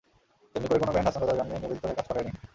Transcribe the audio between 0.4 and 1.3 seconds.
তেমনি করে কোনো ব্যান্ড হাসন